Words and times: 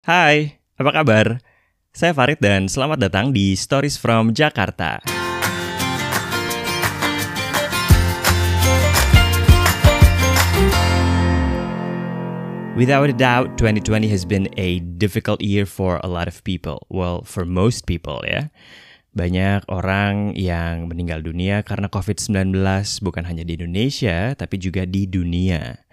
Hai, 0.00 0.56
apa 0.80 0.96
kabar? 0.96 1.44
Saya 1.92 2.16
Farid 2.16 2.40
dan 2.40 2.72
selamat 2.72 3.04
datang 3.04 3.36
di 3.36 3.52
Stories 3.52 4.00
from 4.00 4.32
Jakarta. 4.32 4.96
Without 12.80 13.12
a 13.12 13.16
doubt, 13.20 13.60
2020 13.60 14.08
has 14.08 14.24
been 14.24 14.48
a 14.56 14.80
difficult 14.96 15.44
year 15.44 15.68
for 15.68 16.00
a 16.00 16.08
lot 16.08 16.32
of 16.32 16.40
people. 16.48 16.88
Well, 16.88 17.20
for 17.28 17.44
most 17.44 17.84
people 17.84 18.24
ya. 18.24 18.48
Banyak 19.12 19.68
orang 19.68 20.32
yang 20.32 20.88
meninggal 20.88 21.20
dunia 21.20 21.60
karena 21.60 21.92
COVID-19 21.92 22.56
bukan 23.04 23.28
hanya 23.28 23.44
di 23.44 23.52
Indonesia, 23.60 24.32
tapi 24.32 24.56
juga 24.56 24.88
di 24.88 25.04
dunia. 25.04 25.89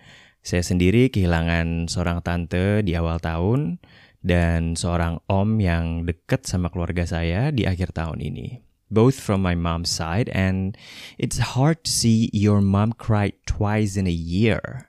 Saya 0.47 0.63
sendiri 0.63 1.11
kehilangan 1.11 1.91
seorang 1.91 2.23
tante 2.23 2.79
di 2.79 2.95
awal 2.95 3.19
tahun 3.19 3.83
dan 4.23 4.79
seorang 4.79 5.19
om 5.27 5.59
yang 5.59 6.07
dekat 6.07 6.47
sama 6.47 6.71
keluarga 6.71 7.03
saya 7.03 7.51
di 7.51 7.67
akhir 7.67 7.91
tahun 7.91 8.23
ini. 8.23 8.63
Both 8.87 9.19
from 9.19 9.43
my 9.43 9.59
mom's 9.59 9.91
side 9.91 10.31
and 10.31 10.79
it's 11.19 11.51
hard 11.51 11.83
to 11.83 11.91
see 11.91 12.31
your 12.31 12.63
mom 12.63 12.95
cry 12.95 13.35
twice 13.43 13.99
in 13.99 14.07
a 14.07 14.15
year. 14.15 14.87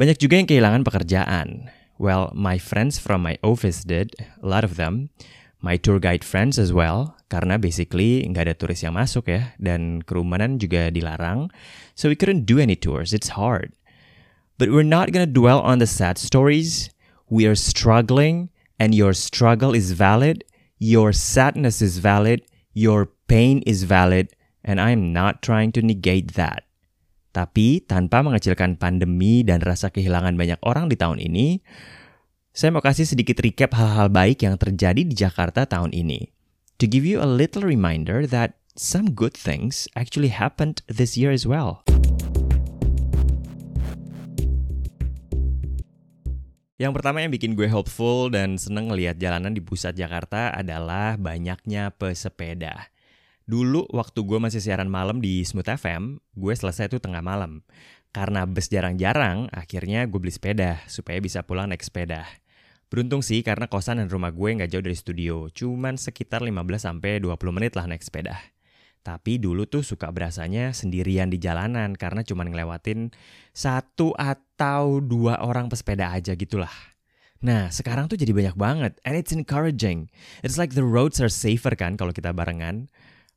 Banyak 0.00 0.16
juga 0.16 0.40
yang 0.40 0.48
kehilangan 0.48 0.88
pekerjaan. 0.88 1.68
Well, 2.00 2.32
my 2.32 2.56
friends 2.56 2.96
from 2.96 3.28
my 3.28 3.36
office 3.44 3.84
did, 3.84 4.16
a 4.40 4.48
lot 4.48 4.64
of 4.64 4.80
them. 4.80 5.12
My 5.60 5.76
tour 5.76 6.00
guide 6.00 6.24
friends 6.24 6.56
as 6.56 6.72
well, 6.72 7.12
karena 7.28 7.60
basically 7.60 8.24
nggak 8.24 8.48
ada 8.48 8.56
turis 8.56 8.80
yang 8.80 8.96
masuk 8.96 9.28
ya, 9.28 9.52
dan 9.60 10.00
kerumunan 10.00 10.56
juga 10.56 10.88
dilarang. 10.88 11.52
So 11.92 12.08
we 12.08 12.16
couldn't 12.16 12.48
do 12.48 12.56
any 12.56 12.76
tours, 12.76 13.12
it's 13.12 13.36
hard. 13.36 13.75
But 14.56 14.72
we're 14.72 14.88
not 14.88 15.12
gonna 15.12 15.28
dwell 15.28 15.60
on 15.60 15.84
the 15.84 15.86
sad 15.86 16.16
stories. 16.16 16.88
We 17.28 17.44
are 17.44 17.58
struggling, 17.58 18.48
and 18.80 18.96
your 18.96 19.12
struggle 19.12 19.76
is 19.76 19.92
valid, 19.92 20.44
your 20.80 21.12
sadness 21.12 21.84
is 21.84 22.00
valid, 22.00 22.40
your 22.72 23.12
pain 23.28 23.60
is 23.68 23.84
valid, 23.84 24.32
and 24.64 24.80
I'm 24.80 25.12
not 25.12 25.44
trying 25.44 25.76
to 25.76 25.84
negate 25.84 26.40
that. 26.40 26.64
Tapi 27.36 27.84
tanpa 27.84 28.24
mengecilkan 28.24 28.80
pandemi 28.80 29.44
dan 29.44 29.60
rasa 29.60 29.92
kehilangan 29.92 30.40
banyak 30.40 30.60
orang 30.64 30.88
di 30.88 30.96
tahun 30.96 31.20
ini, 31.20 31.60
saya 32.56 32.72
mau 32.72 32.80
kasih 32.80 33.04
sedikit 33.04 33.36
recap 33.44 33.76
hal-hal 33.76 34.08
baik 34.08 34.40
yang 34.40 34.56
terjadi 34.56 35.04
di 35.04 35.12
Jakarta 35.12 35.68
tahun 35.68 35.92
ini. 35.92 36.32
To 36.80 36.88
give 36.88 37.04
you 37.04 37.20
a 37.20 37.28
little 37.28 37.60
reminder 37.60 38.24
that 38.24 38.56
some 38.72 39.12
good 39.12 39.36
things 39.36 39.84
actually 39.92 40.32
happened 40.32 40.80
this 40.88 41.20
year 41.20 41.28
as 41.28 41.44
well. 41.44 41.84
Yang 46.76 46.92
pertama 47.00 47.24
yang 47.24 47.32
bikin 47.32 47.56
gue 47.56 47.72
hopeful 47.72 48.28
dan 48.28 48.60
seneng 48.60 48.92
ngelihat 48.92 49.16
jalanan 49.16 49.56
di 49.56 49.64
pusat 49.64 49.96
Jakarta 49.96 50.52
adalah 50.52 51.16
banyaknya 51.16 51.88
pesepeda. 51.96 52.92
Dulu 53.48 53.88
waktu 53.96 54.20
gue 54.20 54.36
masih 54.36 54.60
siaran 54.60 54.92
malam 54.92 55.24
di 55.24 55.40
Smooth 55.40 55.72
FM, 55.72 56.20
gue 56.36 56.52
selesai 56.52 56.92
tuh 56.92 57.00
tengah 57.00 57.24
malam. 57.24 57.64
Karena 58.12 58.44
bus 58.44 58.68
jarang-jarang, 58.68 59.48
akhirnya 59.56 60.04
gue 60.04 60.20
beli 60.20 60.36
sepeda 60.36 60.84
supaya 60.84 61.16
bisa 61.16 61.40
pulang 61.48 61.72
naik 61.72 61.80
sepeda. 61.80 62.28
Beruntung 62.92 63.24
sih 63.24 63.40
karena 63.40 63.72
kosan 63.72 63.96
dan 63.96 64.12
rumah 64.12 64.28
gue 64.28 64.60
nggak 64.60 64.68
jauh 64.68 64.84
dari 64.84 64.98
studio, 65.00 65.48
cuman 65.48 65.96
sekitar 65.96 66.44
15-20 66.44 67.24
menit 67.56 67.72
lah 67.72 67.88
naik 67.88 68.04
sepeda. 68.04 68.36
Tapi 69.06 69.38
dulu 69.38 69.70
tuh 69.70 69.86
suka 69.86 70.10
berasanya 70.10 70.74
sendirian 70.74 71.30
di 71.30 71.38
jalanan 71.38 71.94
karena 71.94 72.26
cuma 72.26 72.42
ngelewatin 72.42 73.14
satu 73.54 74.10
atau 74.18 74.98
dua 74.98 75.38
orang 75.46 75.70
pesepeda 75.70 76.10
aja 76.10 76.34
gitulah. 76.34 76.74
Nah, 77.38 77.70
sekarang 77.70 78.10
tuh 78.10 78.18
jadi 78.18 78.34
banyak 78.34 78.58
banget 78.58 78.98
and 79.06 79.14
it's 79.14 79.30
encouraging. 79.30 80.10
It's 80.42 80.58
like 80.58 80.74
the 80.74 80.82
roads 80.82 81.22
are 81.22 81.30
safer 81.30 81.78
kan 81.78 81.94
kalau 81.94 82.10
kita 82.10 82.34
barengan. 82.34 82.90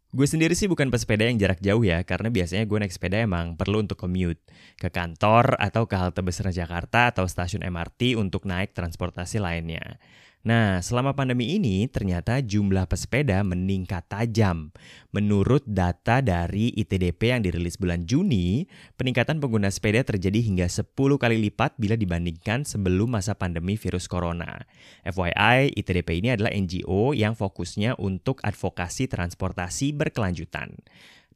Gue 0.09 0.25
sendiri 0.25 0.57
sih 0.57 0.65
bukan 0.65 0.89
pesepeda 0.89 1.29
yang 1.29 1.37
jarak 1.37 1.61
jauh 1.61 1.85
ya, 1.85 2.01
karena 2.01 2.33
biasanya 2.33 2.65
gue 2.65 2.81
naik 2.81 2.89
sepeda 2.89 3.21
emang 3.21 3.53
perlu 3.53 3.85
untuk 3.85 3.93
commute 3.93 4.41
ke 4.81 4.89
kantor 4.89 5.53
atau 5.61 5.85
ke 5.85 5.93
halte 5.93 6.25
bus 6.25 6.41
Jakarta 6.41 7.13
atau 7.13 7.29
stasiun 7.29 7.61
MRT 7.61 8.17
untuk 8.17 8.49
naik 8.49 8.73
transportasi 8.73 9.37
lainnya. 9.37 10.01
Nah, 10.49 10.81
selama 10.81 11.13
pandemi 11.13 11.61
ini 11.61 11.85
ternyata 11.85 12.41
jumlah 12.41 12.89
pesepeda 12.89 13.45
meningkat 13.45 14.09
tajam. 14.09 14.73
Menurut 15.13 15.61
data 15.69 16.25
dari 16.25 16.73
ITDP 16.73 17.37
yang 17.37 17.45
dirilis 17.45 17.77
bulan 17.77 18.09
Juni, 18.09 18.65
peningkatan 18.97 19.37
pengguna 19.37 19.69
sepeda 19.69 20.01
terjadi 20.01 20.41
hingga 20.41 20.65
10 20.65 20.89
kali 21.21 21.37
lipat 21.37 21.77
bila 21.77 21.93
dibandingkan 21.93 22.65
sebelum 22.65 23.13
masa 23.13 23.37
pandemi 23.37 23.77
virus 23.77 24.09
corona. 24.09 24.65
FYI, 25.05 25.69
ITDP 25.77 26.17
ini 26.17 26.33
adalah 26.33 26.49
NGO 26.49 27.13
yang 27.13 27.37
fokusnya 27.37 28.01
untuk 28.01 28.41
advokasi 28.41 29.05
transportasi 29.05 29.93
berkelanjutan. 29.93 30.73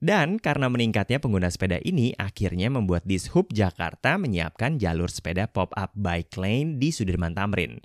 Dan 0.04 0.42
karena 0.42 0.74
meningkatnya 0.74 1.22
pengguna 1.22 1.54
sepeda 1.54 1.78
ini, 1.86 2.18
akhirnya 2.18 2.68
membuat 2.74 3.06
Dishub 3.06 3.54
Jakarta 3.54 4.18
menyiapkan 4.18 4.82
jalur 4.82 5.08
sepeda 5.08 5.48
pop-up 5.48 5.94
bike 5.94 6.34
lane 6.42 6.82
di 6.82 6.90
Sudirman 6.90 7.38
Tamrin. 7.38 7.78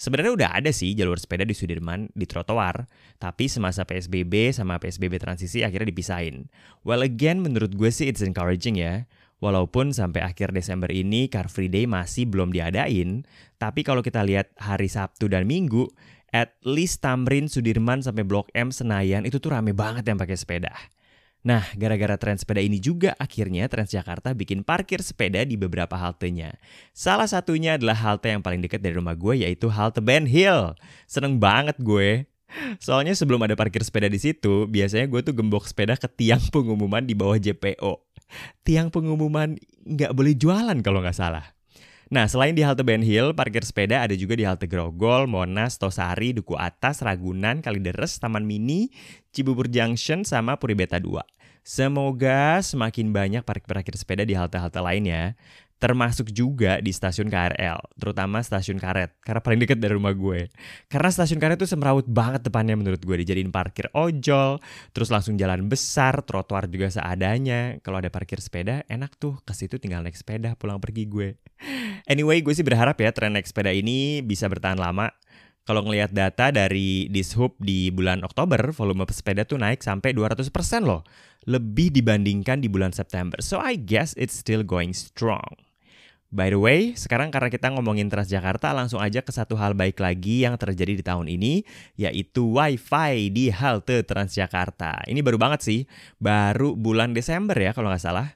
Sebenarnya 0.00 0.32
udah 0.32 0.50
ada 0.56 0.72
sih 0.72 0.96
jalur 0.96 1.20
sepeda 1.20 1.44
di 1.44 1.52
Sudirman 1.52 2.08
di 2.16 2.24
trotoar, 2.24 2.88
tapi 3.20 3.52
semasa 3.52 3.84
PSBB 3.84 4.48
sama 4.48 4.80
PSBB 4.80 5.20
transisi 5.20 5.60
akhirnya 5.60 5.92
dipisahin. 5.92 6.48
Well 6.88 7.04
again 7.04 7.44
menurut 7.44 7.76
gue 7.76 7.92
sih 7.92 8.08
it's 8.08 8.24
encouraging 8.24 8.80
ya. 8.80 9.04
Walaupun 9.44 9.92
sampai 9.92 10.24
akhir 10.24 10.56
Desember 10.56 10.88
ini 10.88 11.28
Car 11.28 11.52
Free 11.52 11.68
Day 11.68 11.84
masih 11.84 12.24
belum 12.32 12.48
diadain, 12.48 13.28
tapi 13.60 13.84
kalau 13.84 14.00
kita 14.00 14.24
lihat 14.24 14.56
hari 14.56 14.88
Sabtu 14.88 15.28
dan 15.28 15.44
Minggu, 15.44 15.92
at 16.32 16.56
least 16.64 17.04
Tamrin, 17.04 17.52
Sudirman 17.52 18.00
sampai 18.00 18.24
Blok 18.24 18.48
M 18.56 18.72
Senayan 18.72 19.28
itu 19.28 19.36
tuh 19.36 19.52
rame 19.52 19.76
banget 19.76 20.08
yang 20.08 20.16
pakai 20.16 20.36
sepeda. 20.36 20.72
Nah, 21.40 21.64
gara-gara 21.72 22.20
tren 22.20 22.36
sepeda 22.36 22.60
ini 22.60 22.76
juga 22.76 23.16
akhirnya 23.16 23.64
Transjakarta 23.64 24.36
bikin 24.36 24.60
parkir 24.60 25.00
sepeda 25.00 25.40
di 25.48 25.56
beberapa 25.56 25.96
haltenya. 25.96 26.60
Salah 26.92 27.24
satunya 27.24 27.80
adalah 27.80 27.96
halte 27.96 28.28
yang 28.28 28.44
paling 28.44 28.60
dekat 28.60 28.84
dari 28.84 28.92
rumah 28.92 29.16
gue 29.16 29.40
yaitu 29.40 29.72
halte 29.72 30.04
Ben 30.04 30.28
Hill. 30.28 30.76
Seneng 31.08 31.40
banget 31.40 31.80
gue. 31.80 32.28
Soalnya 32.82 33.14
sebelum 33.16 33.40
ada 33.46 33.54
parkir 33.54 33.80
sepeda 33.80 34.10
di 34.10 34.18
situ, 34.18 34.66
biasanya 34.68 35.06
gue 35.08 35.20
tuh 35.22 35.32
gembok 35.32 35.64
sepeda 35.64 35.96
ke 35.96 36.10
tiang 36.10 36.42
pengumuman 36.52 37.00
di 37.00 37.16
bawah 37.16 37.38
JPO. 37.40 38.04
Tiang 38.62 38.92
pengumuman 38.92 39.56
nggak 39.86 40.12
boleh 40.12 40.34
jualan 40.36 40.78
kalau 40.84 41.00
nggak 41.00 41.16
salah. 41.16 41.56
Nah, 42.10 42.26
selain 42.26 42.58
di 42.58 42.66
halte 42.66 42.82
Ben 42.82 43.06
Hill, 43.06 43.38
parkir 43.38 43.62
sepeda 43.62 44.02
ada 44.02 44.18
juga 44.18 44.34
di 44.34 44.42
halte 44.42 44.66
Grogol, 44.66 45.30
Monas, 45.30 45.78
Tosari, 45.78 46.34
Duku 46.34 46.58
Atas, 46.58 47.06
Ragunan, 47.06 47.62
Kalideres, 47.62 48.18
Taman 48.18 48.42
Mini, 48.42 48.90
Cibubur 49.30 49.70
Junction, 49.70 50.26
sama 50.26 50.58
Puri 50.58 50.74
Beta 50.74 50.98
2. 50.98 51.22
Semoga 51.62 52.58
semakin 52.66 53.14
banyak 53.14 53.46
parkir-parkir 53.46 53.94
sepeda 53.94 54.26
di 54.26 54.34
halte-halte 54.34 54.82
lainnya, 54.82 55.38
termasuk 55.80 56.28
juga 56.28 56.76
di 56.84 56.92
stasiun 56.92 57.32
KRL, 57.32 57.80
terutama 57.96 58.44
stasiun 58.44 58.76
karet, 58.76 59.16
karena 59.24 59.40
paling 59.40 59.58
dekat 59.64 59.80
dari 59.80 59.96
rumah 59.96 60.12
gue. 60.12 60.52
Karena 60.92 61.08
stasiun 61.08 61.40
karet 61.40 61.56
tuh 61.56 61.64
semrawut 61.64 62.04
banget 62.04 62.44
depannya 62.44 62.76
menurut 62.76 63.00
gue, 63.00 63.16
dijadiin 63.24 63.48
parkir 63.48 63.88
ojol, 63.96 64.60
terus 64.92 65.08
langsung 65.08 65.40
jalan 65.40 65.72
besar, 65.72 66.20
trotoar 66.20 66.68
juga 66.68 66.92
seadanya. 66.92 67.80
Kalau 67.80 67.96
ada 67.96 68.12
parkir 68.12 68.44
sepeda, 68.44 68.84
enak 68.92 69.16
tuh, 69.16 69.40
ke 69.40 69.56
situ 69.56 69.80
tinggal 69.80 70.04
naik 70.04 70.20
sepeda, 70.20 70.52
pulang 70.60 70.76
pergi 70.76 71.08
gue. 71.08 71.40
Anyway, 72.04 72.44
gue 72.44 72.52
sih 72.52 72.62
berharap 72.62 73.00
ya 73.00 73.08
tren 73.16 73.32
naik 73.32 73.48
sepeda 73.48 73.72
ini 73.72 74.20
bisa 74.20 74.52
bertahan 74.52 74.76
lama. 74.76 75.08
Kalau 75.64 75.86
ngelihat 75.86 76.12
data 76.12 76.52
dari 76.52 77.08
Dishub 77.08 77.56
di 77.56 77.88
bulan 77.88 78.20
Oktober, 78.26 78.72
volume 78.72 79.08
pesepeda 79.08 79.48
tuh 79.48 79.60
naik 79.60 79.80
sampai 79.80 80.12
200% 80.12 80.50
loh. 80.84 81.06
Lebih 81.48 81.88
dibandingkan 81.94 82.60
di 82.60 82.68
bulan 82.68 82.92
September. 82.92 83.40
So 83.40 83.56
I 83.62 83.80
guess 83.80 84.12
it's 84.20 84.36
still 84.36 84.60
going 84.60 84.92
strong. 84.92 85.69
By 86.30 86.54
the 86.54 86.62
way, 86.62 86.94
sekarang 86.94 87.34
karena 87.34 87.50
kita 87.50 87.74
ngomongin 87.74 88.06
Transjakarta, 88.06 88.70
langsung 88.70 89.02
aja 89.02 89.18
ke 89.18 89.34
satu 89.34 89.58
hal 89.58 89.74
baik 89.74 89.98
lagi 89.98 90.46
yang 90.46 90.54
terjadi 90.54 90.94
di 90.94 91.02
tahun 91.02 91.26
ini, 91.26 91.66
yaitu 91.98 92.54
WiFi 92.54 93.34
di 93.34 93.50
halte 93.50 94.06
Transjakarta. 94.06 95.10
Ini 95.10 95.26
baru 95.26 95.42
banget 95.42 95.66
sih, 95.66 95.80
baru 96.22 96.78
bulan 96.78 97.18
Desember 97.18 97.58
ya 97.58 97.74
kalau 97.74 97.90
nggak 97.90 98.04
salah. 98.06 98.30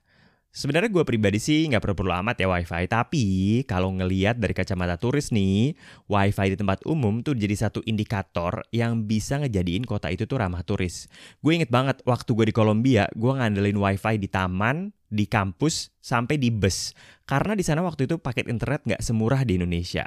Sebenarnya 0.54 0.90
gue 0.90 1.02
pribadi 1.02 1.42
sih 1.42 1.66
nggak 1.66 1.82
perlu-perlu 1.82 2.14
amat 2.22 2.38
ya 2.38 2.46
wifi, 2.46 2.82
tapi 2.90 3.26
kalau 3.66 3.90
ngeliat 3.90 4.38
dari 4.38 4.54
kacamata 4.54 4.94
turis 4.98 5.34
nih, 5.34 5.74
wifi 6.06 6.46
di 6.50 6.58
tempat 6.58 6.82
umum 6.86 7.22
tuh 7.22 7.34
jadi 7.34 7.54
satu 7.54 7.82
indikator 7.86 8.62
yang 8.70 9.06
bisa 9.06 9.38
ngejadiin 9.42 9.82
kota 9.82 10.10
itu 10.10 10.30
tuh 10.30 10.42
ramah 10.42 10.62
turis. 10.62 11.10
Gue 11.42 11.58
inget 11.58 11.74
banget 11.74 12.02
waktu 12.06 12.30
gue 12.34 12.46
di 12.50 12.54
Kolombia, 12.54 13.10
gue 13.18 13.32
ngandelin 13.34 13.78
wifi 13.78 14.14
di 14.14 14.30
taman, 14.30 14.94
di 15.14 15.30
kampus, 15.30 15.94
sampai 16.02 16.36
di 16.36 16.50
bus. 16.50 16.92
Karena 17.24 17.54
di 17.54 17.62
sana 17.62 17.80
waktu 17.86 18.10
itu 18.10 18.18
paket 18.18 18.50
internet 18.50 18.82
nggak 18.82 19.00
semurah 19.00 19.46
di 19.46 19.56
Indonesia. 19.56 20.04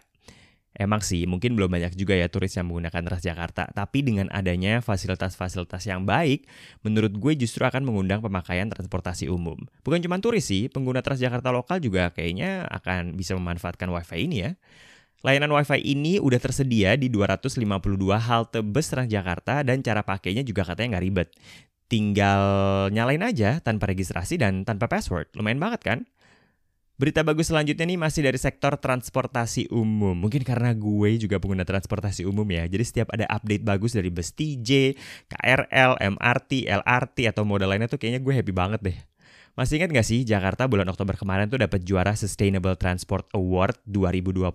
Emang 0.77 1.01
sih, 1.01 1.25
mungkin 1.25 1.57
belum 1.57 1.74
banyak 1.74 1.98
juga 1.98 2.13
ya 2.13 2.30
turis 2.30 2.54
yang 2.54 2.69
menggunakan 2.69 3.01
Transjakarta, 3.01 3.74
tapi 3.74 4.06
dengan 4.06 4.30
adanya 4.30 4.77
fasilitas-fasilitas 4.86 5.81
yang 5.89 6.06
baik, 6.06 6.45
menurut 6.86 7.18
gue 7.18 7.33
justru 7.33 7.65
akan 7.65 7.81
mengundang 7.81 8.21
pemakaian 8.21 8.69
transportasi 8.69 9.25
umum. 9.25 9.57
Bukan 9.81 10.06
cuma 10.06 10.21
turis 10.21 10.45
sih, 10.45 10.69
pengguna 10.69 11.01
Transjakarta 11.01 11.50
lokal 11.50 11.81
juga 11.81 12.13
kayaknya 12.13 12.69
akan 12.69 13.18
bisa 13.18 13.33
memanfaatkan 13.33 13.89
WiFi 13.89 14.18
ini 14.30 14.38
ya. 14.45 14.51
Layanan 15.25 15.50
WiFi 15.50 15.81
ini 15.81 16.21
udah 16.21 16.38
tersedia 16.38 16.94
di 16.94 17.09
252 17.09 17.57
halte 18.21 18.62
bus 18.62 18.94
Transjakarta 18.94 19.65
dan 19.65 19.81
cara 19.81 20.06
pakainya 20.06 20.45
juga 20.45 20.62
katanya 20.62 20.94
nggak 20.94 21.06
ribet. 21.09 21.33
Tinggal 21.88 22.44
nyalain 22.92 23.24
aja 23.24 23.63
tanpa 23.63 23.88
registrasi 23.88 24.36
dan 24.36 24.68
tanpa 24.68 24.92
password. 24.92 25.31
Lumayan 25.39 25.60
banget 25.60 25.81
kan? 25.84 26.00
Berita 26.98 27.22
bagus 27.22 27.54
selanjutnya 27.54 27.86
nih 27.86 28.01
masih 28.01 28.25
dari 28.25 28.42
sektor 28.42 28.74
transportasi 28.74 29.69
umum. 29.69 30.18
Mungkin 30.18 30.42
karena 30.42 30.74
gue 30.74 31.22
juga 31.22 31.38
pengguna 31.38 31.62
transportasi 31.62 32.25
umum 32.25 32.44
ya. 32.50 32.66
Jadi 32.66 32.84
setiap 32.84 33.13
ada 33.13 33.30
update 33.30 33.62
bagus 33.62 33.94
dari 33.94 34.10
bus 34.10 34.34
TJ, 34.34 34.98
KRL, 35.30 36.01
MRT, 36.18 36.66
LRT 36.66 37.30
atau 37.30 37.45
moda 37.45 37.69
lainnya 37.69 37.86
tuh 37.86 38.01
kayaknya 38.01 38.19
gue 38.25 38.33
happy 38.33 38.50
banget 38.50 38.81
deh. 38.81 38.98
Masih 39.57 39.81
ingat 39.81 39.89
gak 39.89 40.06
sih 40.06 40.21
Jakarta 40.21 40.69
bulan 40.69 40.86
Oktober 40.86 41.18
kemarin 41.18 41.50
tuh 41.50 41.57
dapat 41.57 41.81
juara 41.81 42.13
Sustainable 42.13 42.77
Transport 42.77 43.25
Award 43.33 43.81
2021 43.89 44.54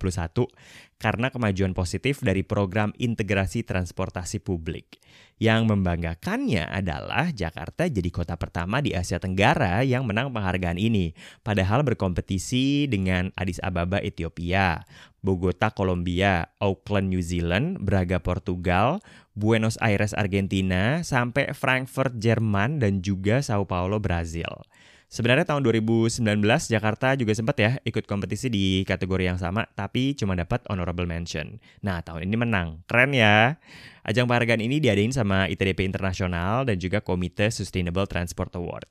karena 0.95 1.27
kemajuan 1.27 1.75
positif 1.75 2.23
dari 2.23 2.47
program 2.47 2.95
integrasi 2.95 3.67
transportasi 3.67 4.39
publik. 4.39 5.03
Yang 5.43 5.75
membanggakannya 5.75 6.71
adalah 6.71 7.35
Jakarta 7.35 7.83
jadi 7.91 8.07
kota 8.15 8.39
pertama 8.39 8.79
di 8.79 8.95
Asia 8.95 9.19
Tenggara 9.19 9.83
yang 9.83 10.07
menang 10.07 10.31
penghargaan 10.31 10.79
ini, 10.79 11.11
padahal 11.43 11.83
berkompetisi 11.83 12.87
dengan 12.87 13.27
Addis 13.35 13.59
Ababa 13.59 13.99
Ethiopia, 13.99 14.87
Bogota 15.23 15.71
Kolombia, 15.71 16.51
Auckland 16.59 17.07
New 17.07 17.23
Zealand, 17.23 17.79
Braga 17.79 18.19
Portugal, 18.19 18.99
Buenos 19.33 19.79
Aires 19.79 20.11
Argentina, 20.13 21.01
sampai 21.01 21.55
Frankfurt 21.55 22.19
Jerman 22.19 22.83
dan 22.83 22.99
juga 22.99 23.39
Sao 23.39 23.63
Paulo 23.63 24.03
Brazil. 24.03 24.67
Sebenarnya 25.13 25.45
tahun 25.45 25.61
2019 25.61 26.25
Jakarta 26.73 27.13
juga 27.13 27.37
sempat 27.37 27.53
ya 27.61 27.77
ikut 27.85 28.09
kompetisi 28.09 28.49
di 28.49 28.81
kategori 28.81 29.29
yang 29.29 29.37
sama 29.37 29.61
tapi 29.77 30.17
cuma 30.17 30.33
dapat 30.33 30.65
honorable 30.73 31.05
mention. 31.05 31.61
Nah, 31.85 32.01
tahun 32.01 32.25
ini 32.25 32.33
menang. 32.33 32.81
Keren 32.89 33.13
ya. 33.13 33.61
Ajang 34.01 34.25
penghargaan 34.25 34.65
ini 34.65 34.81
diadain 34.81 35.13
sama 35.13 35.45
ITDP 35.45 35.85
Internasional 35.85 36.65
dan 36.65 36.81
juga 36.81 36.97
Komite 37.05 37.53
Sustainable 37.53 38.09
Transport 38.09 38.57
Award. 38.57 38.89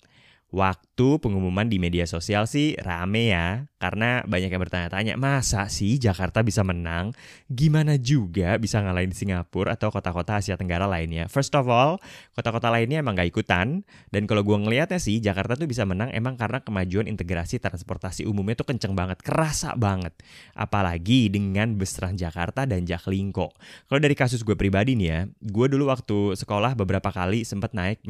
Waktu 0.53 1.17
pengumuman 1.17 1.65
di 1.65 1.81
media 1.81 2.05
sosial 2.05 2.45
sih 2.45 2.77
rame 2.77 3.33
ya, 3.33 3.65
karena 3.81 4.21
banyak 4.29 4.53
yang 4.53 4.61
bertanya-tanya, 4.61 5.17
masa 5.17 5.65
sih 5.73 5.97
Jakarta 5.97 6.45
bisa 6.45 6.61
menang? 6.61 7.17
Gimana 7.49 7.97
juga 7.97 8.61
bisa 8.61 8.85
ngalahin 8.85 9.17
Singapura 9.17 9.73
atau 9.73 9.89
kota-kota 9.89 10.37
Asia 10.37 10.61
Tenggara 10.61 10.85
lainnya? 10.85 11.25
First 11.33 11.57
of 11.57 11.73
all, 11.73 11.97
kota-kota 12.37 12.69
lainnya 12.69 13.01
emang 13.01 13.17
gak 13.17 13.33
ikutan, 13.33 13.81
dan 14.13 14.29
kalau 14.29 14.45
gue 14.45 14.53
ngelihatnya 14.61 15.01
sih, 15.01 15.25
Jakarta 15.25 15.57
tuh 15.57 15.65
bisa 15.65 15.89
menang 15.89 16.13
emang 16.13 16.37
karena 16.37 16.61
kemajuan 16.61 17.09
integrasi 17.09 17.57
transportasi 17.57 18.29
umumnya 18.29 18.53
tuh 18.53 18.69
kenceng 18.69 18.93
banget, 18.93 19.25
kerasa 19.25 19.73
banget. 19.73 20.13
Apalagi 20.53 21.33
dengan 21.33 21.81
bus 21.81 21.97
Transjakarta 21.97 22.69
dan 22.69 22.85
Jaklingko. 22.85 23.57
Kalau 23.89 24.01
dari 24.05 24.13
kasus 24.13 24.45
gue 24.45 24.53
pribadi 24.53 25.01
nih 25.01 25.09
ya, 25.09 25.25
gue 25.41 25.67
dulu 25.73 25.89
waktu 25.89 26.37
sekolah 26.37 26.77
beberapa 26.77 27.09
kali 27.09 27.49
sempat 27.49 27.73
naik 27.73 28.05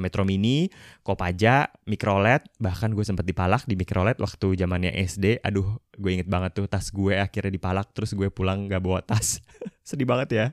Metro 0.00 0.24
Mini, 0.24 0.72
Kopaja, 1.04 1.73
mikrolet 1.84 2.40
bahkan 2.56 2.94
gue 2.96 3.04
sempet 3.04 3.28
dipalak 3.28 3.68
di 3.68 3.76
mikrolet 3.76 4.16
waktu 4.16 4.56
zamannya 4.56 4.96
SD 5.04 5.44
aduh 5.44 5.76
gue 6.00 6.10
inget 6.16 6.28
banget 6.28 6.56
tuh 6.56 6.66
tas 6.66 6.88
gue 6.88 7.18
akhirnya 7.18 7.52
dipalak 7.52 7.92
terus 7.92 8.16
gue 8.16 8.32
pulang 8.32 8.66
gak 8.70 8.80
bawa 8.80 9.04
tas. 9.04 9.44
Sedih 9.88 10.08
banget 10.08 10.28
ya. 10.32 10.46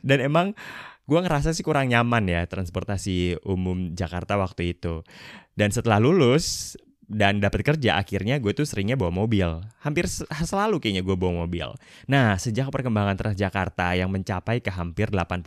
Dan 0.00 0.24
emang 0.24 0.46
gue 1.04 1.18
ngerasa 1.20 1.52
sih 1.52 1.62
kurang 1.62 1.92
nyaman 1.92 2.24
ya 2.26 2.42
transportasi 2.48 3.44
umum 3.44 3.92
Jakarta 3.92 4.40
waktu 4.40 4.74
itu. 4.74 5.04
Dan 5.54 5.70
setelah 5.70 6.02
lulus 6.02 6.74
dan 7.06 7.38
dapat 7.38 7.62
kerja 7.62 8.00
akhirnya 8.00 8.40
gue 8.40 8.56
tuh 8.56 8.64
seringnya 8.64 8.96
bawa 8.96 9.12
mobil. 9.12 9.60
Hampir 9.84 10.08
selalu 10.08 10.80
kayaknya 10.80 11.04
gue 11.04 11.16
bawa 11.16 11.44
mobil. 11.44 11.68
Nah 12.08 12.40
sejak 12.40 12.72
perkembangan 12.72 13.16
Transjakarta 13.20 13.92
yang 13.92 14.08
mencapai 14.08 14.64
ke 14.64 14.72
hampir 14.72 15.12
80% 15.12 15.44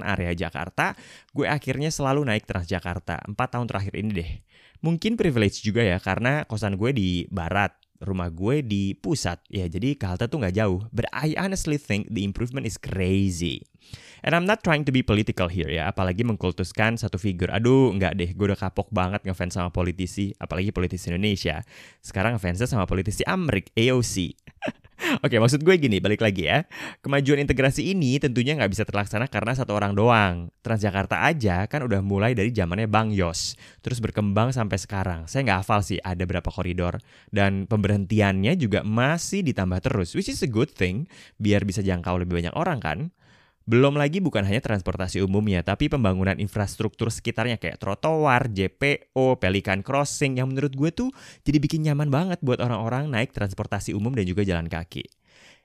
area 0.00 0.32
Jakarta 0.32 0.96
gue 1.36 1.44
akhirnya 1.44 1.92
selalu 1.92 2.24
naik 2.24 2.48
Transjakarta. 2.48 3.20
4 3.28 3.36
tahun 3.36 3.66
terakhir 3.68 3.94
ini 4.00 4.10
deh. 4.10 4.30
Mungkin 4.84 5.16
privilege 5.16 5.64
juga 5.64 5.80
ya 5.80 6.00
karena 6.00 6.44
kosan 6.48 6.76
gue 6.76 6.92
di 6.92 7.24
barat 7.28 7.83
rumah 8.02 8.32
gue 8.32 8.64
di 8.64 8.96
pusat. 8.98 9.38
Ya 9.46 9.70
jadi 9.70 9.94
ke 9.94 10.04
halte 10.08 10.26
tuh 10.26 10.42
nggak 10.42 10.56
jauh. 10.56 10.82
But 10.90 11.06
I 11.14 11.38
honestly 11.38 11.78
think 11.78 12.10
the 12.10 12.26
improvement 12.26 12.66
is 12.66 12.80
crazy. 12.80 13.62
And 14.24 14.32
I'm 14.32 14.48
not 14.48 14.64
trying 14.64 14.88
to 14.88 14.92
be 14.92 15.04
political 15.04 15.52
here 15.52 15.68
ya. 15.68 15.92
Apalagi 15.92 16.24
mengkultuskan 16.24 16.96
satu 16.96 17.20
figur. 17.20 17.52
Aduh 17.52 17.92
nggak 17.94 18.12
deh. 18.16 18.30
Gue 18.32 18.50
udah 18.50 18.58
kapok 18.58 18.88
banget 18.90 19.22
ngefans 19.28 19.54
sama 19.54 19.70
politisi. 19.70 20.32
Apalagi 20.40 20.72
politisi 20.72 21.12
Indonesia. 21.12 21.62
Sekarang 22.00 22.34
ngefansnya 22.34 22.66
sama 22.66 22.88
politisi 22.88 23.22
Amrik 23.28 23.70
AOC 23.76 24.34
Oke, 25.22 25.38
maksud 25.38 25.62
gue 25.62 25.76
gini, 25.78 26.02
balik 26.02 26.24
lagi 26.24 26.50
ya. 26.50 26.66
Kemajuan 27.04 27.44
integrasi 27.44 27.94
ini 27.94 28.18
tentunya 28.18 28.58
nggak 28.58 28.72
bisa 28.72 28.82
terlaksana 28.82 29.30
karena 29.30 29.54
satu 29.54 29.76
orang 29.76 29.94
doang. 29.94 30.48
Transjakarta 30.64 31.22
aja 31.22 31.68
kan 31.70 31.86
udah 31.86 32.00
mulai 32.02 32.34
dari 32.34 32.50
zamannya 32.50 32.90
Bang 32.90 33.14
Yos, 33.14 33.54
terus 33.84 34.02
berkembang 34.02 34.50
sampai 34.50 34.80
sekarang. 34.80 35.30
Saya 35.30 35.46
nggak 35.46 35.58
hafal 35.62 35.86
sih 35.86 36.00
ada 36.02 36.24
berapa 36.26 36.48
koridor, 36.50 36.98
dan 37.30 37.70
pemberhentiannya 37.70 38.58
juga 38.58 38.82
masih 38.82 39.46
ditambah 39.46 39.84
terus, 39.84 40.18
which 40.18 40.32
is 40.32 40.42
a 40.42 40.50
good 40.50 40.72
thing, 40.72 41.06
biar 41.38 41.62
bisa 41.62 41.84
jangkau 41.84 42.18
lebih 42.18 42.42
banyak 42.42 42.54
orang 42.56 42.80
kan. 42.82 42.98
Belum 43.64 43.96
lagi 43.96 44.20
bukan 44.20 44.44
hanya 44.44 44.60
transportasi 44.60 45.24
umumnya, 45.24 45.64
tapi 45.64 45.88
pembangunan 45.88 46.36
infrastruktur 46.36 47.08
sekitarnya 47.08 47.56
kayak 47.56 47.80
trotoar, 47.80 48.52
JPO, 48.52 49.40
Pelikan 49.40 49.80
Crossing 49.80 50.36
yang 50.36 50.52
menurut 50.52 50.76
gue 50.76 50.92
tuh 50.92 51.08
jadi 51.48 51.56
bikin 51.56 51.80
nyaman 51.88 52.12
banget 52.12 52.44
buat 52.44 52.60
orang-orang 52.60 53.08
naik 53.08 53.32
transportasi 53.32 53.96
umum 53.96 54.12
dan 54.12 54.28
juga 54.28 54.44
jalan 54.44 54.68
kaki. 54.68 55.08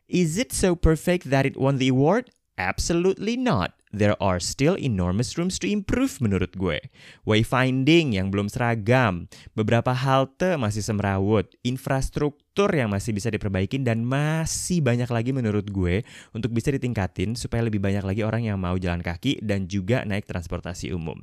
Is 0.07 0.39
it 0.39 0.55
so 0.55 0.79
perfect 0.79 1.27
that 1.27 1.43
it 1.43 1.59
won 1.59 1.75
the 1.75 1.91
award? 1.91 2.31
Absolutely 2.55 3.35
not 3.35 3.78
there 3.89 4.15
are 4.21 4.37
still 4.37 4.77
enormous 4.77 5.35
rooms 5.37 5.57
to 5.61 5.67
improve 5.69 6.21
menurut 6.21 6.53
gue. 6.55 6.77
Wayfinding 7.25 8.17
yang 8.17 8.29
belum 8.29 8.49
seragam, 8.49 9.29
beberapa 9.57 9.93
halte 9.93 10.57
masih 10.57 10.85
semrawut, 10.85 11.49
infrastruktur 11.65 12.69
yang 12.73 12.93
masih 12.93 13.13
bisa 13.13 13.33
diperbaiki 13.33 13.81
dan 13.81 14.05
masih 14.05 14.81
banyak 14.85 15.09
lagi 15.09 15.31
menurut 15.33 15.67
gue 15.69 16.05
untuk 16.33 16.53
bisa 16.53 16.69
ditingkatin 16.73 17.33
supaya 17.33 17.65
lebih 17.65 17.81
banyak 17.81 18.05
lagi 18.05 18.21
orang 18.21 18.45
yang 18.45 18.57
mau 18.61 18.77
jalan 18.77 19.01
kaki 19.01 19.41
dan 19.41 19.65
juga 19.65 20.05
naik 20.05 20.29
transportasi 20.29 20.93
umum. 20.93 21.17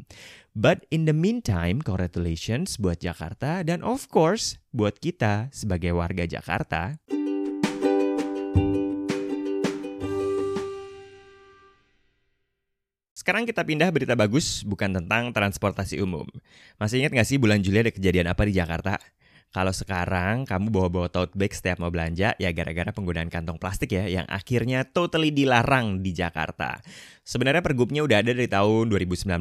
But 0.56 0.88
in 0.88 1.04
the 1.04 1.12
meantime, 1.12 1.84
congratulations 1.84 2.80
buat 2.80 3.04
Jakarta 3.04 3.60
dan 3.60 3.84
of 3.84 4.08
course 4.08 4.56
buat 4.72 4.96
kita 4.98 5.52
sebagai 5.52 5.92
warga 5.92 6.24
Jakarta. 6.24 6.96
Sekarang 13.26 13.42
kita 13.42 13.66
pindah 13.66 13.90
berita 13.90 14.14
bagus, 14.14 14.62
bukan 14.62 15.02
tentang 15.02 15.34
transportasi 15.34 15.98
umum. 15.98 16.30
Masih 16.78 17.02
ingat 17.02 17.10
gak 17.10 17.26
sih 17.26 17.42
bulan 17.42 17.58
Juli 17.58 17.82
ada 17.82 17.90
kejadian 17.90 18.30
apa 18.30 18.46
di 18.46 18.54
Jakarta? 18.54 19.02
Kalau 19.56 19.72
sekarang 19.72 20.44
kamu 20.44 20.68
bawa-bawa 20.68 21.08
tote 21.08 21.32
bag 21.32 21.48
setiap 21.48 21.80
mau 21.80 21.88
belanja, 21.88 22.36
ya 22.36 22.52
gara-gara 22.52 22.92
penggunaan 22.92 23.32
kantong 23.32 23.56
plastik 23.56 23.96
ya, 23.96 24.04
yang 24.04 24.28
akhirnya 24.28 24.84
totally 24.84 25.32
dilarang 25.32 26.04
di 26.04 26.12
Jakarta. 26.12 26.84
Sebenarnya 27.24 27.64
pergubnya 27.64 28.04
udah 28.04 28.20
ada 28.20 28.36
dari 28.36 28.52
tahun 28.52 28.92
2019, 28.92 29.40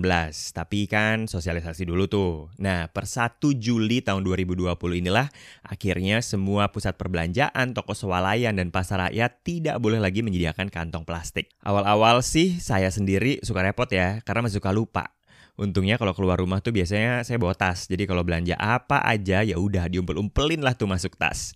tapi 0.56 0.88
kan 0.88 1.28
sosialisasi 1.28 1.84
dulu 1.84 2.08
tuh. 2.08 2.48
Nah, 2.64 2.88
per 2.88 3.12
1 3.12 3.60
Juli 3.60 4.00
tahun 4.00 4.24
2020 4.24 5.04
inilah 5.04 5.28
akhirnya 5.68 6.24
semua 6.24 6.72
pusat 6.72 6.96
perbelanjaan, 6.96 7.76
toko 7.76 7.92
swalayan, 7.92 8.56
dan 8.56 8.72
pasar 8.72 9.12
rakyat 9.12 9.44
tidak 9.44 9.84
boleh 9.84 10.00
lagi 10.00 10.24
menyediakan 10.24 10.72
kantong 10.72 11.04
plastik. 11.04 11.52
Awal-awal 11.60 12.24
sih 12.24 12.56
saya 12.64 12.88
sendiri 12.88 13.44
suka 13.44 13.68
repot 13.68 13.92
ya, 13.92 14.24
karena 14.24 14.48
masih 14.48 14.64
suka 14.64 14.72
lupa. 14.72 15.15
Untungnya 15.56 15.96
kalau 15.96 16.12
keluar 16.12 16.40
rumah 16.40 16.60
tuh 16.60 16.76
biasanya 16.76 17.24
saya 17.24 17.40
bawa 17.40 17.56
tas. 17.56 17.88
Jadi 17.88 18.04
kalau 18.04 18.28
belanja 18.28 18.60
apa 18.60 19.00
aja 19.04 19.40
ya 19.44 19.56
udah 19.56 19.88
diumpel-umpelin 19.88 20.60
lah 20.60 20.76
tuh 20.76 20.88
masuk 20.88 21.16
tas. 21.16 21.56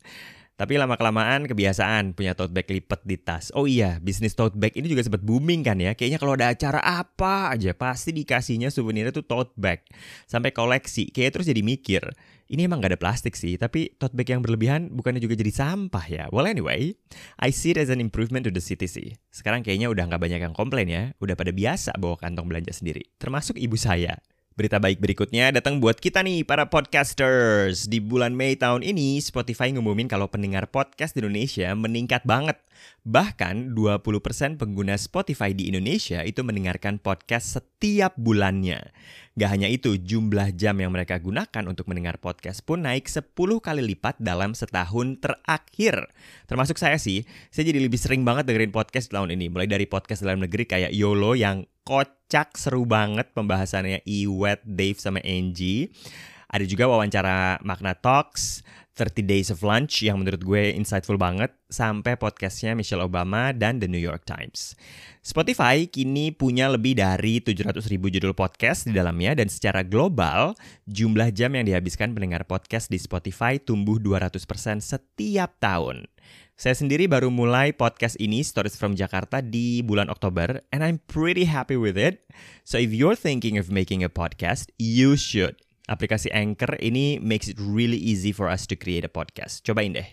Tapi 0.60 0.76
lama-kelamaan 0.76 1.48
kebiasaan 1.48 2.12
punya 2.12 2.36
tote 2.36 2.52
bag 2.52 2.68
lipet 2.68 3.00
di 3.08 3.16
tas. 3.16 3.48
Oh 3.56 3.64
iya, 3.64 3.96
bisnis 4.04 4.36
tote 4.36 4.60
bag 4.60 4.76
ini 4.76 4.92
juga 4.92 5.08
sempat 5.08 5.24
booming 5.24 5.64
kan 5.64 5.80
ya. 5.80 5.96
Kayaknya 5.96 6.20
kalau 6.20 6.36
ada 6.36 6.52
acara 6.52 6.84
apa 6.84 7.56
aja 7.56 7.72
pasti 7.72 8.12
dikasihnya 8.12 8.68
souvenirnya 8.68 9.16
tuh 9.16 9.24
tote 9.24 9.56
bag. 9.56 9.88
Sampai 10.28 10.52
koleksi, 10.52 11.16
kayak 11.16 11.40
terus 11.40 11.48
jadi 11.48 11.64
mikir. 11.64 12.04
Ini 12.50 12.66
emang 12.66 12.82
gak 12.82 12.98
ada 12.98 13.02
plastik 13.02 13.38
sih, 13.38 13.62
tapi 13.62 13.94
tote 14.02 14.18
bag 14.18 14.34
yang 14.34 14.42
berlebihan 14.42 14.90
bukannya 14.90 15.22
juga 15.22 15.38
jadi 15.38 15.54
sampah 15.54 16.06
ya. 16.10 16.24
Well 16.34 16.50
anyway, 16.50 16.98
I 17.38 17.54
see 17.54 17.78
it 17.78 17.78
as 17.78 17.94
an 17.94 18.02
improvement 18.02 18.50
to 18.50 18.52
the 18.52 18.58
city 18.58 18.90
sih. 18.90 19.14
Sekarang 19.30 19.62
kayaknya 19.62 19.86
udah 19.94 20.10
gak 20.10 20.18
banyak 20.18 20.42
yang 20.42 20.58
komplain 20.58 20.90
ya. 20.90 21.14
Udah 21.22 21.38
pada 21.38 21.54
biasa 21.54 21.94
bawa 22.02 22.18
kantong 22.18 22.50
belanja 22.50 22.74
sendiri. 22.74 23.06
Termasuk 23.22 23.54
ibu 23.54 23.78
saya. 23.78 24.18
Berita 24.58 24.76
baik 24.76 24.98
berikutnya 24.98 25.54
datang 25.54 25.78
buat 25.78 26.02
kita 26.02 26.26
nih 26.26 26.42
para 26.42 26.68
podcasters. 26.68 27.86
Di 27.86 28.02
bulan 28.02 28.34
Mei 28.34 28.58
tahun 28.58 28.82
ini 28.82 29.22
Spotify 29.22 29.70
ngumumin 29.70 30.10
kalau 30.10 30.26
pendengar 30.28 30.68
podcast 30.74 31.14
di 31.14 31.22
Indonesia 31.22 31.70
meningkat 31.78 32.26
banget. 32.26 32.58
Bahkan 33.08 33.74
20% 33.74 34.60
pengguna 34.60 35.00
Spotify 35.00 35.56
di 35.56 35.72
Indonesia 35.72 36.22
itu 36.22 36.44
mendengarkan 36.46 37.00
podcast 37.00 37.58
setiap 37.58 38.14
bulannya. 38.20 38.92
Gak 39.40 39.56
hanya 39.56 39.72
itu, 39.72 39.96
jumlah 39.96 40.52
jam 40.60 40.76
yang 40.84 40.92
mereka 40.92 41.16
gunakan 41.16 41.64
untuk 41.64 41.88
mendengar 41.88 42.20
podcast 42.20 42.60
pun 42.60 42.84
naik 42.84 43.08
10 43.08 43.32
kali 43.38 43.82
lipat 43.96 44.20
dalam 44.20 44.52
setahun 44.52 45.16
terakhir. 45.24 46.12
Termasuk 46.44 46.76
saya 46.76 47.00
sih, 47.00 47.24
saya 47.48 47.72
jadi 47.72 47.80
lebih 47.80 47.96
sering 47.96 48.28
banget 48.28 48.52
dengerin 48.52 48.76
podcast 48.76 49.08
tahun 49.08 49.32
ini. 49.32 49.48
Mulai 49.48 49.72
dari 49.72 49.88
podcast 49.88 50.28
dalam 50.28 50.44
negeri 50.44 50.68
kayak 50.68 50.92
YOLO 50.92 51.40
yang 51.40 51.64
kocak 51.88 52.60
seru 52.60 52.84
banget 52.84 53.32
pembahasannya 53.32 54.04
Iwet, 54.04 54.62
Dave, 54.68 55.00
sama 55.00 55.24
Angie. 55.24 55.90
Ada 56.50 56.66
juga 56.66 56.90
wawancara 56.90 57.62
Magna 57.62 57.94
Talks, 57.94 58.66
30 58.98 59.22
Days 59.24 59.48
of 59.54 59.62
Lunch 59.62 60.02
yang 60.02 60.20
menurut 60.20 60.42
gue 60.42 60.74
insightful 60.74 61.16
banget, 61.16 61.54
sampai 61.70 62.18
podcastnya 62.18 62.74
Michelle 62.74 63.06
Obama 63.06 63.54
dan 63.54 63.78
The 63.78 63.86
New 63.86 64.02
York 64.02 64.26
Times. 64.26 64.74
Spotify 65.22 65.86
kini 65.86 66.34
punya 66.34 66.68
lebih 66.68 66.98
dari 66.98 67.38
700 67.40 67.86
ribu 67.88 68.10
judul 68.10 68.34
podcast 68.34 68.90
di 68.90 68.98
dalamnya 68.98 69.38
dan 69.38 69.48
secara 69.48 69.86
global, 69.86 70.58
jumlah 70.90 71.30
jam 71.32 71.54
yang 71.54 71.70
dihabiskan 71.70 72.18
pendengar 72.18 72.44
podcast 72.50 72.90
di 72.90 72.98
Spotify 72.98 73.62
tumbuh 73.62 74.02
200% 74.02 74.42
setiap 74.82 75.54
tahun. 75.62 76.10
Saya 76.60 76.76
sendiri 76.76 77.08
baru 77.08 77.32
mulai 77.32 77.72
podcast 77.72 78.20
ini, 78.20 78.44
Stories 78.44 78.76
from 78.76 78.98
Jakarta, 78.98 79.40
di 79.40 79.80
bulan 79.80 80.12
Oktober, 80.12 80.60
and 80.76 80.84
I'm 80.84 81.00
pretty 81.08 81.48
happy 81.48 81.80
with 81.80 81.96
it. 81.96 82.26
So 82.68 82.76
if 82.76 82.92
you're 82.92 83.16
thinking 83.16 83.56
of 83.56 83.72
making 83.72 84.04
a 84.04 84.12
podcast, 84.12 84.68
you 84.76 85.16
should. 85.16 85.69
Aplikasi 85.90 86.30
Anchor 86.30 86.78
ini 86.78 87.18
makes 87.18 87.50
it 87.50 87.58
really 87.58 87.98
easy 87.98 88.30
for 88.30 88.46
us 88.46 88.70
to 88.70 88.78
create 88.78 89.02
a 89.02 89.10
podcast. 89.10 89.66
Cobain 89.66 89.98
deh. 89.98 90.06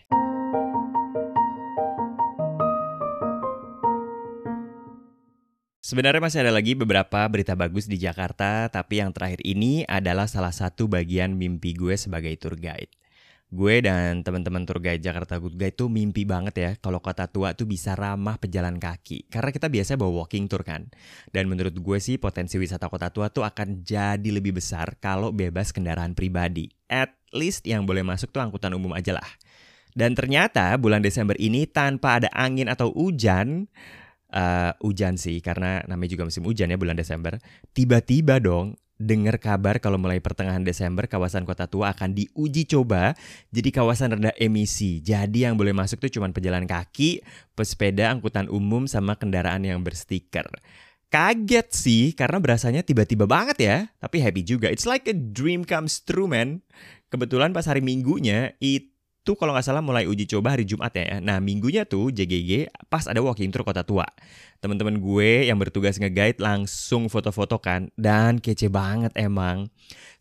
Sebenarnya 5.84 6.18
masih 6.18 6.42
ada 6.42 6.50
lagi 6.50 6.74
beberapa 6.74 7.22
berita 7.30 7.54
bagus 7.54 7.86
di 7.86 8.00
Jakarta, 8.00 8.66
tapi 8.72 8.98
yang 9.04 9.14
terakhir 9.14 9.38
ini 9.46 9.86
adalah 9.86 10.26
salah 10.26 10.50
satu 10.50 10.90
bagian 10.90 11.38
mimpi 11.38 11.76
gue 11.78 11.94
sebagai 11.94 12.34
tour 12.40 12.58
guide. 12.58 12.90
Gue 13.46 13.78
dan 13.78 14.26
teman-teman 14.26 14.66
tour 14.66 14.82
guide 14.82 14.98
Jakarta 14.98 15.38
Good 15.38 15.54
Guide 15.54 15.78
tuh 15.78 15.86
mimpi 15.86 16.26
banget 16.26 16.54
ya 16.58 16.70
kalau 16.82 16.98
kota 16.98 17.30
tua 17.30 17.54
tuh 17.54 17.70
bisa 17.70 17.94
ramah 17.94 18.42
pejalan 18.42 18.82
kaki. 18.82 19.30
Karena 19.30 19.54
kita 19.54 19.70
biasa 19.70 19.94
bawa 19.94 20.26
walking 20.26 20.50
tour 20.50 20.66
kan. 20.66 20.90
Dan 21.30 21.46
menurut 21.46 21.78
gue 21.78 21.98
sih 22.02 22.18
potensi 22.18 22.58
wisata 22.58 22.90
kota 22.90 23.14
tua 23.14 23.30
tuh 23.30 23.46
akan 23.46 23.86
jadi 23.86 24.28
lebih 24.34 24.58
besar 24.58 24.98
kalau 24.98 25.30
bebas 25.30 25.70
kendaraan 25.70 26.18
pribadi. 26.18 26.66
At 26.90 27.14
least 27.30 27.70
yang 27.70 27.86
boleh 27.86 28.02
masuk 28.02 28.34
tuh 28.34 28.42
angkutan 28.42 28.74
umum 28.74 28.90
aja 28.98 29.14
lah. 29.14 29.30
Dan 29.94 30.18
ternyata 30.18 30.74
bulan 30.76 31.00
Desember 31.00 31.38
ini 31.38 31.70
tanpa 31.70 32.20
ada 32.20 32.28
angin 32.34 32.66
atau 32.66 32.90
hujan, 32.92 33.70
uh, 34.34 34.74
hujan 34.82 35.16
sih 35.16 35.38
karena 35.38 35.86
namanya 35.86 36.18
juga 36.18 36.28
musim 36.28 36.42
hujan 36.44 36.68
ya 36.68 36.76
bulan 36.76 36.98
Desember. 36.98 37.38
Tiba-tiba 37.72 38.42
dong 38.42 38.74
dengar 38.96 39.36
kabar 39.36 39.76
kalau 39.76 40.00
mulai 40.00 40.24
pertengahan 40.24 40.64
Desember 40.64 41.04
kawasan 41.04 41.44
Kota 41.44 41.68
Tua 41.68 41.92
akan 41.92 42.16
diuji 42.16 42.64
coba 42.64 43.12
jadi 43.52 43.68
kawasan 43.68 44.16
rendah 44.16 44.34
emisi. 44.40 45.04
Jadi 45.04 45.44
yang 45.44 45.60
boleh 45.60 45.76
masuk 45.76 46.00
tuh 46.00 46.10
cuma 46.16 46.32
pejalan 46.32 46.64
kaki, 46.64 47.20
pesepeda, 47.52 48.08
angkutan 48.08 48.48
umum 48.48 48.88
sama 48.88 49.14
kendaraan 49.20 49.62
yang 49.68 49.84
berstiker. 49.84 50.48
Kaget 51.06 51.68
sih 51.70 52.04
karena 52.16 52.42
berasanya 52.42 52.82
tiba-tiba 52.82 53.28
banget 53.30 53.56
ya, 53.62 53.76
tapi 54.00 54.18
happy 54.18 54.42
juga. 54.42 54.72
It's 54.72 54.88
like 54.88 55.06
a 55.06 55.14
dream 55.14 55.62
comes 55.62 56.02
true 56.02 56.26
man. 56.26 56.64
Kebetulan 57.12 57.54
pas 57.54 57.68
hari 57.68 57.84
Minggunya 57.84 58.58
itu 58.58 58.95
itu 59.26 59.34
kalau 59.34 59.50
nggak 59.50 59.66
salah 59.66 59.82
mulai 59.82 60.06
uji 60.06 60.30
coba 60.30 60.54
hari 60.54 60.62
Jumat 60.62 60.94
ya. 60.94 61.18
Nah 61.18 61.42
minggunya 61.42 61.82
tuh 61.82 62.14
JGG 62.14 62.70
pas 62.86 63.10
ada 63.10 63.18
walking 63.18 63.50
tour 63.50 63.66
kota 63.66 63.82
tua. 63.82 64.06
Teman-teman 64.62 65.02
gue 65.02 65.50
yang 65.50 65.58
bertugas 65.58 65.98
nge-guide 65.98 66.38
langsung 66.38 67.10
foto-foto 67.10 67.58
kan 67.58 67.90
dan 67.98 68.38
kece 68.38 68.70
banget 68.70 69.10
emang. 69.18 69.66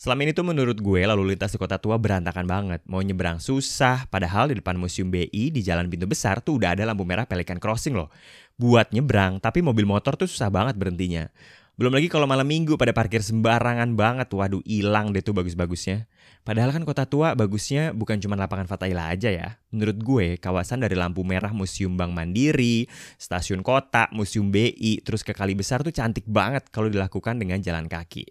Selama 0.01 0.25
ini 0.25 0.33
tuh 0.33 0.49
menurut 0.49 0.81
gue 0.81 1.05
lalu 1.05 1.37
lintas 1.37 1.53
di 1.53 1.61
kota 1.61 1.77
tua 1.77 2.01
berantakan 2.01 2.49
banget. 2.49 2.81
Mau 2.89 3.05
nyebrang 3.05 3.37
susah, 3.37 4.09
padahal 4.09 4.49
di 4.49 4.57
depan 4.57 4.73
Museum 4.73 5.13
BI 5.13 5.53
di 5.53 5.61
Jalan 5.61 5.85
Pintu 5.85 6.09
Besar 6.09 6.41
tuh 6.41 6.57
udah 6.57 6.73
ada 6.73 6.81
lampu 6.89 7.05
merah 7.05 7.29
Pelikan 7.29 7.61
Crossing 7.61 7.93
loh. 7.93 8.09
Buat 8.57 8.89
nyebrang, 8.89 9.37
tapi 9.37 9.61
mobil 9.61 9.85
motor 9.85 10.17
tuh 10.17 10.25
susah 10.25 10.49
banget 10.49 10.73
berhentinya. 10.81 11.29
Belum 11.75 11.91
lagi 11.91 12.07
kalau 12.07 12.23
malam 12.23 12.47
minggu 12.47 12.79
pada 12.79 12.95
parkir 12.95 13.19
sembarangan 13.19 13.99
banget, 13.99 14.31
waduh 14.31 14.63
hilang 14.63 15.11
deh 15.11 15.19
tuh 15.19 15.35
bagus-bagusnya. 15.35 16.07
Padahal 16.47 16.71
kan 16.71 16.87
kota 16.87 17.03
tua 17.03 17.35
bagusnya 17.35 17.91
bukan 17.91 18.15
cuma 18.23 18.39
lapangan 18.39 18.63
Fatahila 18.63 19.11
aja 19.11 19.27
ya. 19.27 19.59
Menurut 19.75 19.99
gue, 19.99 20.27
kawasan 20.39 20.87
dari 20.87 20.95
lampu 20.95 21.27
merah 21.27 21.51
Museum 21.51 21.99
Bank 21.99 22.15
Mandiri, 22.15 22.87
Stasiun 23.19 23.59
Kota, 23.59 24.07
Museum 24.15 24.55
BI, 24.55 25.03
terus 25.03 25.19
ke 25.19 25.35
Kali 25.35 25.51
Besar 25.51 25.83
tuh 25.83 25.91
cantik 25.91 26.23
banget 26.31 26.71
kalau 26.71 26.87
dilakukan 26.87 27.35
dengan 27.35 27.59
jalan 27.59 27.91
kaki. 27.91 28.23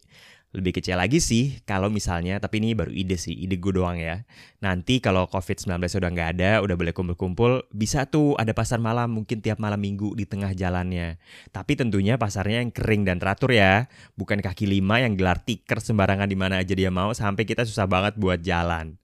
Lebih 0.54 0.78
kecil 0.78 0.94
lagi 0.94 1.18
sih 1.18 1.58
kalau 1.66 1.90
misalnya, 1.90 2.38
tapi 2.38 2.62
ini 2.62 2.78
baru 2.78 2.94
ide 2.94 3.18
sih, 3.18 3.34
ide 3.34 3.58
gue 3.58 3.74
doang 3.74 3.98
ya. 3.98 4.22
Nanti 4.62 5.02
kalau 5.02 5.26
COVID-19 5.26 5.82
udah 5.82 6.10
nggak 6.14 6.30
ada, 6.38 6.62
udah 6.62 6.78
boleh 6.78 6.94
kumpul-kumpul, 6.94 7.66
bisa 7.74 8.06
tuh 8.06 8.38
ada 8.38 8.54
pasar 8.54 8.78
malam 8.78 9.10
mungkin 9.10 9.42
tiap 9.42 9.58
malam 9.58 9.82
minggu 9.82 10.14
di 10.14 10.30
tengah 10.30 10.54
jalannya. 10.54 11.18
Tapi 11.50 11.74
tentunya 11.74 12.14
pasarnya 12.22 12.62
yang 12.62 12.70
kering 12.70 13.02
dan 13.02 13.18
teratur 13.18 13.50
ya. 13.50 13.90
Bukan 14.14 14.38
kaki 14.38 14.70
lima 14.70 15.02
yang 15.02 15.18
gelar 15.18 15.42
tiker 15.42 15.82
sembarangan 15.82 16.30
di 16.30 16.38
mana 16.38 16.62
aja 16.62 16.70
dia 16.78 16.94
mau 16.94 17.10
sampai 17.10 17.42
kita 17.42 17.66
susah 17.66 17.90
banget 17.90 18.14
buat 18.14 18.38
jalan. 18.38 18.94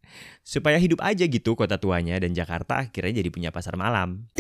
Supaya 0.47 0.78
hidup 0.78 1.02
aja 1.02 1.26
gitu 1.26 1.59
kota 1.59 1.83
tuanya 1.83 2.14
dan 2.23 2.30
Jakarta 2.30 2.87
akhirnya 2.87 3.19
jadi 3.19 3.30
punya 3.35 3.50
pasar 3.50 3.75
malam. 3.75 4.30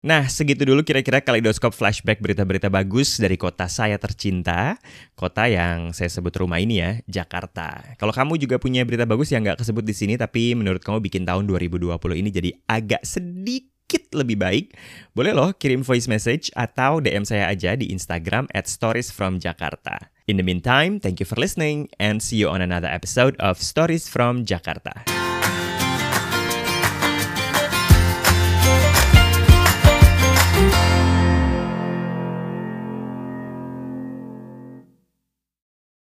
Nah, 0.00 0.24
segitu 0.32 0.64
dulu 0.64 0.80
kira-kira 0.80 1.20
kaleidoskop 1.20 1.76
flashback 1.76 2.24
berita-berita 2.24 2.72
bagus 2.72 3.20
dari 3.20 3.36
kota 3.36 3.68
saya 3.68 4.00
tercinta, 4.00 4.80
kota 5.12 5.44
yang 5.44 5.92
saya 5.92 6.08
sebut 6.08 6.32
rumah 6.40 6.56
ini 6.56 6.80
ya, 6.80 6.90
Jakarta. 7.04 7.84
Kalau 8.00 8.08
kamu 8.08 8.40
juga 8.40 8.56
punya 8.56 8.80
berita 8.88 9.04
bagus 9.04 9.28
yang 9.28 9.44
nggak 9.44 9.60
kesebut 9.60 9.84
di 9.84 9.92
sini, 9.92 10.16
tapi 10.16 10.56
menurut 10.56 10.80
kamu 10.80 11.04
bikin 11.04 11.28
tahun 11.28 11.44
2020 11.44 11.92
ini 12.16 12.32
jadi 12.32 12.50
agak 12.64 13.04
sedikit 13.04 14.08
lebih 14.16 14.40
baik, 14.40 14.72
boleh 15.12 15.36
loh 15.36 15.52
kirim 15.52 15.84
voice 15.84 16.08
message 16.08 16.48
atau 16.56 17.04
DM 17.04 17.28
saya 17.28 17.52
aja 17.52 17.76
di 17.76 17.92
Instagram 17.92 18.48
at 18.56 18.72
Stories 18.72 19.12
from 19.12 19.36
Jakarta. 19.36 20.08
In 20.24 20.40
the 20.40 20.46
meantime, 20.46 20.96
thank 20.96 21.20
you 21.20 21.28
for 21.28 21.36
listening 21.36 21.92
and 22.00 22.24
see 22.24 22.40
you 22.40 22.48
on 22.48 22.64
another 22.64 22.88
episode 22.88 23.36
of 23.36 23.60
Stories 23.60 24.08
from 24.08 24.48
Jakarta. 24.48 25.19